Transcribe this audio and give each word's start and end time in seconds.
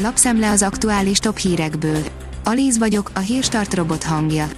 Lapszemle 0.00 0.50
az 0.50 0.62
aktuális 0.62 1.18
top 1.18 1.38
hírekből. 1.38 2.02
Alíz 2.44 2.78
vagyok, 2.78 3.10
a 3.14 3.18
hírstart 3.18 3.74
robot 3.74 4.02
hangja. 4.02 4.48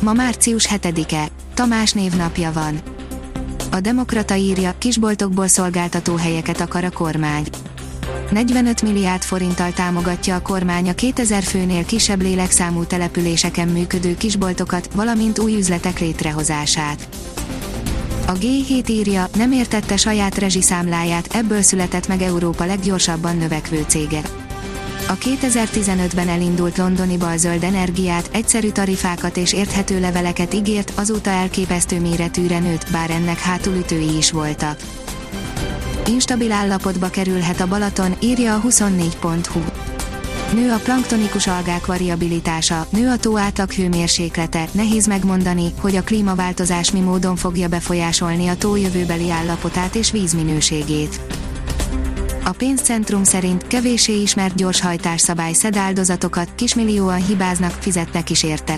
Ma 0.00 0.12
március 0.12 0.68
7-e, 0.70 1.28
Tamás 1.54 1.92
névnapja 1.92 2.52
van. 2.52 2.80
A 3.70 3.80
Demokrata 3.80 4.34
írja, 4.34 4.74
kisboltokból 4.78 5.46
szolgáltató 5.46 6.16
helyeket 6.16 6.60
akar 6.60 6.84
a 6.84 6.90
kormány. 6.90 7.44
45 8.30 8.82
milliárd 8.82 9.22
forinttal 9.22 9.72
támogatja 9.72 10.34
a 10.34 10.42
kormány 10.42 10.88
a 10.88 10.94
2000 10.94 11.42
főnél 11.42 11.84
kisebb 11.84 12.22
lélekszámú 12.22 12.84
településeken 12.84 13.68
működő 13.68 14.16
kisboltokat, 14.16 14.88
valamint 14.94 15.38
új 15.38 15.56
üzletek 15.56 15.98
létrehozását. 15.98 17.08
A 18.26 18.32
G7 18.32 18.88
írja, 18.88 19.28
nem 19.34 19.52
értette 19.52 19.96
saját 19.96 20.38
rezsiszámláját, 20.38 21.34
ebből 21.34 21.62
született 21.62 22.08
meg 22.08 22.22
Európa 22.22 22.64
leggyorsabban 22.64 23.36
növekvő 23.36 23.84
cége. 23.86 24.20
A 25.08 25.18
2015-ben 25.18 26.28
elindult 26.28 26.76
londoni 26.76 27.16
balzöld 27.16 27.62
energiát, 27.62 28.28
egyszerű 28.32 28.70
tarifákat 28.70 29.36
és 29.36 29.52
érthető 29.52 30.00
leveleket 30.00 30.54
ígért, 30.54 30.92
azóta 30.94 31.30
elképesztő 31.30 32.00
méretűre 32.00 32.58
nőtt, 32.58 32.90
bár 32.92 33.10
ennek 33.10 33.38
hátulütői 33.38 34.16
is 34.16 34.30
voltak. 34.30 34.80
Instabil 36.06 36.52
állapotba 36.52 37.08
kerülhet 37.08 37.60
a 37.60 37.66
Balaton, 37.66 38.14
írja 38.20 38.54
a 38.54 38.60
24.hu. 38.60 39.60
Nő 40.54 40.72
a 40.72 40.78
planktonikus 40.78 41.46
algák 41.46 41.86
variabilitása, 41.86 42.86
nő 42.90 43.08
a 43.08 43.16
tó 43.16 43.38
átlag 43.38 43.70
hőmérséklete, 43.70 44.68
nehéz 44.72 45.06
megmondani, 45.06 45.72
hogy 45.80 45.96
a 45.96 46.02
klímaváltozás 46.02 46.90
mi 46.90 47.00
módon 47.00 47.36
fogja 47.36 47.68
befolyásolni 47.68 48.48
a 48.48 48.56
tó 48.56 48.76
jövőbeli 48.76 49.30
állapotát 49.30 49.94
és 49.94 50.10
vízminőségét. 50.10 51.20
A 52.46 52.50
pénzcentrum 52.50 53.24
szerint 53.24 53.66
kevésé 53.66 54.20
ismert 54.20 54.54
gyorshajtásszabály 54.54 55.52
szed 55.52 55.76
áldozatokat, 55.76 56.48
kismillióan 56.54 57.24
hibáznak, 57.24 57.70
fizetnek 57.70 58.30
is 58.30 58.42
érte. 58.42 58.76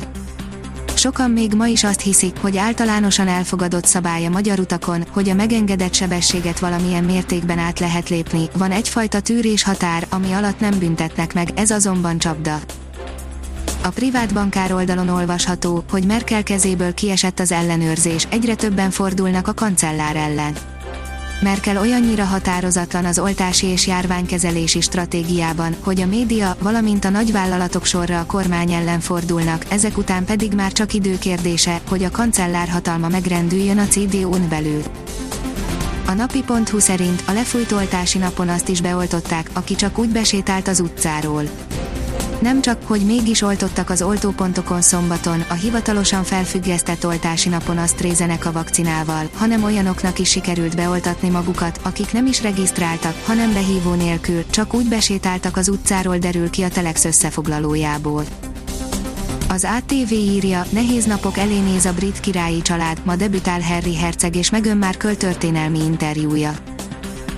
Sokan 0.94 1.30
még 1.30 1.54
ma 1.54 1.66
is 1.66 1.84
azt 1.84 2.00
hiszik, 2.00 2.36
hogy 2.40 2.56
általánosan 2.56 3.28
elfogadott 3.28 3.84
szabály 3.84 4.24
a 4.24 4.30
magyar 4.30 4.58
utakon, 4.58 5.04
hogy 5.10 5.28
a 5.28 5.34
megengedett 5.34 5.94
sebességet 5.94 6.58
valamilyen 6.58 7.04
mértékben 7.04 7.58
át 7.58 7.78
lehet 7.78 8.08
lépni, 8.08 8.48
van 8.56 8.70
egyfajta 8.70 9.20
tűrés 9.20 9.62
határ, 9.62 10.06
ami 10.10 10.32
alatt 10.32 10.60
nem 10.60 10.78
büntetnek 10.78 11.34
meg, 11.34 11.50
ez 11.54 11.70
azonban 11.70 12.18
csapda. 12.18 12.58
A 13.82 13.88
privát 13.88 14.34
bankár 14.34 14.72
oldalon 14.72 15.08
olvasható, 15.08 15.84
hogy 15.90 16.06
Merkel 16.06 16.42
kezéből 16.42 16.94
kiesett 16.94 17.38
az 17.38 17.52
ellenőrzés, 17.52 18.26
egyre 18.30 18.54
többen 18.54 18.90
fordulnak 18.90 19.48
a 19.48 19.54
kancellár 19.54 20.16
ellen. 20.16 20.54
Merkel 21.40 21.78
olyannyira 21.78 22.24
határozatlan 22.24 23.04
az 23.04 23.18
oltási 23.18 23.66
és 23.66 23.86
járványkezelési 23.86 24.80
stratégiában, 24.80 25.76
hogy 25.80 26.00
a 26.00 26.06
média, 26.06 26.56
valamint 26.60 27.04
a 27.04 27.10
nagyvállalatok 27.10 27.84
sorra 27.84 28.20
a 28.20 28.26
kormány 28.26 28.72
ellen 28.72 29.00
fordulnak, 29.00 29.64
ezek 29.68 29.98
után 29.98 30.24
pedig 30.24 30.52
már 30.52 30.72
csak 30.72 30.92
időkérdése, 30.92 31.80
hogy 31.88 32.04
a 32.04 32.10
kancellár 32.10 32.68
hatalma 32.68 33.08
megrendüljön 33.08 33.78
a 33.78 33.86
CDU-n 33.86 34.48
belül. 34.48 34.82
A 36.06 36.12
napi.hu 36.12 36.78
szerint 36.78 37.22
a 37.26 37.32
lefújt 37.32 37.72
oltási 37.72 38.18
napon 38.18 38.48
azt 38.48 38.68
is 38.68 38.80
beoltották, 38.80 39.50
aki 39.52 39.74
csak 39.74 39.98
úgy 39.98 40.08
besétált 40.08 40.68
az 40.68 40.80
utcáról. 40.80 41.42
Nem 42.40 42.60
csak, 42.60 42.78
hogy 42.84 43.00
mégis 43.00 43.42
oltottak 43.42 43.90
az 43.90 44.02
oltópontokon 44.02 44.82
szombaton, 44.82 45.44
a 45.48 45.54
hivatalosan 45.54 46.24
felfüggesztett 46.24 47.06
oltási 47.06 47.48
napon 47.48 47.78
azt 47.78 48.00
rézenek 48.00 48.46
a 48.46 48.52
vakcinával, 48.52 49.28
hanem 49.34 49.64
olyanoknak 49.64 50.18
is 50.18 50.30
sikerült 50.30 50.76
beoltatni 50.76 51.28
magukat, 51.28 51.80
akik 51.82 52.12
nem 52.12 52.26
is 52.26 52.42
regisztráltak, 52.42 53.14
hanem 53.24 53.52
behívó 53.52 53.94
nélkül, 53.94 54.44
csak 54.50 54.74
úgy 54.74 54.88
besétáltak 54.88 55.56
az 55.56 55.68
utcáról 55.68 56.18
derül 56.18 56.50
ki 56.50 56.62
a 56.62 56.68
Telex 56.68 57.04
összefoglalójából. 57.04 58.24
Az 59.48 59.66
ATV 59.78 60.12
írja, 60.12 60.64
nehéz 60.70 61.04
napok 61.04 61.38
elé 61.38 61.58
néz 61.58 61.84
a 61.84 61.92
brit 61.92 62.20
királyi 62.20 62.62
család, 62.62 62.98
ma 63.04 63.16
debütál 63.16 63.60
Harry 63.60 63.96
herceg 63.96 64.36
és 64.36 64.50
Meghan 64.50 64.76
Markle 64.76 65.14
történelmi 65.14 65.78
interjúja. 65.78 66.75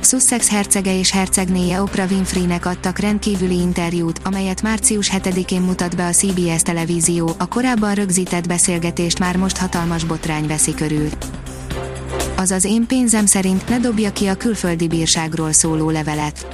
Sussex 0.08 0.50
hercege 0.50 0.98
és 0.98 1.10
hercegnéje 1.10 1.82
Oprah 1.82 2.10
Winfreynek 2.10 2.66
adtak 2.66 2.98
rendkívüli 2.98 3.60
interjút, 3.60 4.20
amelyet 4.24 4.62
március 4.62 5.10
7-én 5.16 5.60
mutat 5.60 5.96
be 5.96 6.06
a 6.06 6.10
CBS 6.10 6.62
televízió, 6.62 7.34
a 7.38 7.48
korábban 7.48 7.94
rögzített 7.94 8.46
beszélgetést 8.46 9.18
már 9.18 9.36
most 9.36 9.56
hatalmas 9.56 10.04
botrány 10.04 10.46
veszi 10.46 10.74
körül. 10.74 11.08
Az 12.36 12.50
az 12.50 12.64
én 12.64 12.86
pénzem 12.86 13.26
szerint 13.26 13.68
ne 13.68 13.78
dobja 13.78 14.12
ki 14.12 14.26
a 14.26 14.34
külföldi 14.34 14.88
bírságról 14.88 15.52
szóló 15.52 15.90
levelet 15.90 16.46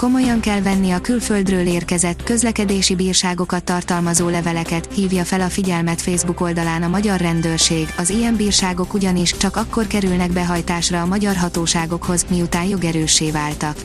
komolyan 0.00 0.40
kell 0.40 0.62
venni 0.62 0.90
a 0.90 1.00
külföldről 1.00 1.66
érkezett 1.66 2.22
közlekedési 2.22 2.94
bírságokat 2.94 3.64
tartalmazó 3.64 4.28
leveleket, 4.28 4.88
hívja 4.94 5.24
fel 5.24 5.40
a 5.40 5.48
figyelmet 5.48 6.00
Facebook 6.00 6.40
oldalán 6.40 6.82
a 6.82 6.88
magyar 6.88 7.20
rendőrség, 7.20 7.94
az 7.98 8.10
ilyen 8.10 8.36
bírságok 8.36 8.94
ugyanis 8.94 9.36
csak 9.36 9.56
akkor 9.56 9.86
kerülnek 9.86 10.30
behajtásra 10.30 11.00
a 11.00 11.06
magyar 11.06 11.36
hatóságokhoz, 11.36 12.26
miután 12.30 12.64
jogerőssé 12.64 13.30
váltak. 13.30 13.76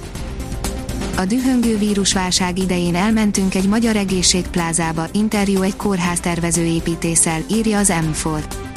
A 1.17 1.25
dühöngő 1.25 1.77
vírusválság 1.77 2.59
idején 2.59 2.95
elmentünk 2.95 3.55
egy 3.55 3.67
magyar 3.67 3.95
egészségplázába, 3.95 5.07
interjú 5.11 5.61
egy 5.61 5.75
kórház 5.75 6.19
tervezőépítéssel, 6.19 7.41
írja 7.49 7.77
az 7.77 7.93
M4. 7.93 8.74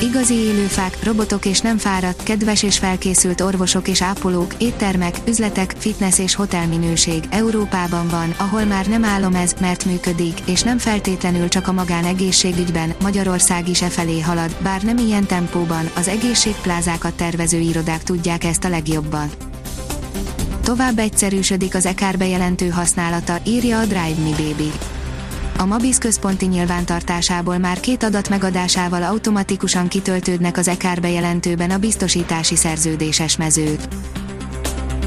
Igazi 0.00 0.34
élőfák, 0.34 1.04
robotok 1.04 1.46
és 1.46 1.60
nem 1.60 1.78
fáradt, 1.78 2.22
kedves 2.22 2.62
és 2.62 2.78
felkészült 2.78 3.40
orvosok 3.40 3.88
és 3.88 4.02
ápolók, 4.02 4.54
éttermek, 4.58 5.16
üzletek, 5.26 5.74
fitness 5.78 6.18
és 6.18 6.34
hotelminőség 6.34 7.24
Európában 7.30 8.08
van, 8.08 8.34
ahol 8.36 8.64
már 8.64 8.86
nem 8.86 9.04
állom 9.04 9.34
ez, 9.34 9.54
mert 9.60 9.84
működik, 9.84 10.40
és 10.44 10.62
nem 10.62 10.78
feltétlenül 10.78 11.48
csak 11.48 11.68
a 11.68 11.72
magánegészségügyben, 11.72 12.94
Magyarország 13.02 13.68
is 13.68 13.82
e 13.82 13.88
felé 13.88 14.20
halad, 14.20 14.56
bár 14.62 14.82
nem 14.82 14.96
ilyen 14.96 15.26
tempóban, 15.26 15.90
az 15.96 16.08
egészségplázákat 16.08 17.14
tervező 17.14 17.58
irodák 17.58 18.02
tudják 18.02 18.44
ezt 18.44 18.64
a 18.64 18.68
legjobban. 18.68 19.28
Tovább 20.62 20.98
egyszerűsödik 20.98 21.74
az 21.74 21.86
ekár 21.86 22.18
bejelentő 22.18 22.68
használata, 22.68 23.38
írja 23.46 23.78
a 23.78 23.84
Drive 23.84 24.22
Me 24.22 24.30
Baby 24.30 24.72
a 25.58 25.66
Mabis 25.66 25.98
központi 25.98 26.46
nyilvántartásából 26.46 27.58
már 27.58 27.80
két 27.80 28.02
adat 28.02 28.28
megadásával 28.28 29.02
automatikusan 29.02 29.88
kitöltődnek 29.88 30.56
az 30.56 30.68
EKR 30.68 31.00
bejelentőben 31.00 31.70
a 31.70 31.78
biztosítási 31.78 32.56
szerződéses 32.56 33.36
mezők. 33.36 33.80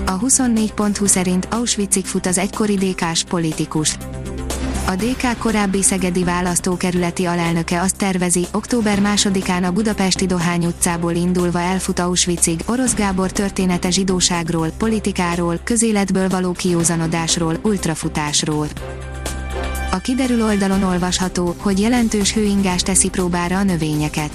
A 0.06 0.20
24.20 0.20 1.06
szerint 1.06 1.48
Auschwitzig 1.52 2.06
fut 2.06 2.26
az 2.26 2.38
egykori 2.38 2.76
DK-s 2.76 3.24
politikus. 3.24 3.98
A 4.88 4.96
DK 4.96 5.38
korábbi 5.38 5.82
szegedi 5.82 6.24
választókerületi 6.24 7.26
alelnöke 7.26 7.82
azt 7.82 7.98
tervezi, 7.98 8.48
október 8.52 9.00
2-án 9.02 9.68
a 9.68 9.72
budapesti 9.72 10.26
Dohány 10.26 10.66
utcából 10.66 11.14
indulva 11.14 11.60
elfut 11.60 12.00
Auschwitzig, 12.00 12.64
Orosz 12.66 12.94
Gábor 12.94 13.32
története 13.32 13.90
zsidóságról, 13.90 14.68
politikáról, 14.78 15.60
közéletből 15.64 16.30
való 16.30 16.52
kiózanodásról, 16.52 17.60
ultrafutásról. 17.62 18.68
A 19.94 19.98
kiderül 19.98 20.44
oldalon 20.44 20.84
olvasható, 20.84 21.56
hogy 21.58 21.80
jelentős 21.80 22.34
hőingás 22.34 22.82
teszi 22.82 23.10
próbára 23.10 23.58
a 23.58 23.64
növényeket. 23.64 24.32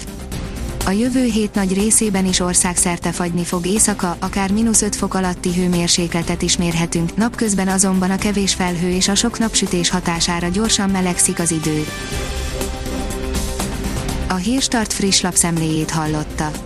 A 0.87 0.91
jövő 0.91 1.25
hét 1.25 1.55
nagy 1.55 1.75
részében 1.75 2.27
is 2.27 2.41
országszerte 2.41 3.13
fagyni 3.13 3.45
fog 3.45 3.67
éjszaka, 3.67 4.17
akár 4.21 4.53
mínusz 4.53 4.83
5 4.83 4.97
fok 4.97 5.15
alatti 5.15 5.55
hőmérsékletet 5.55 6.43
is 6.43 6.57
mérhetünk, 6.57 7.17
napközben 7.17 7.69
azonban 7.69 8.11
a 8.11 8.17
kevés 8.17 8.55
felhő 8.55 8.89
és 8.89 9.09
a 9.09 9.15
sok 9.15 9.39
napsütés 9.39 9.91
hatására 9.91 10.49
gyorsan 10.49 10.91
melegszik 10.91 11.39
az 11.39 11.51
idő. 11.51 11.85
A 14.29 14.35
Hírstart 14.35 14.93
friss 14.93 15.21
lapszemléjét 15.21 15.91
hallotta. 15.91 16.66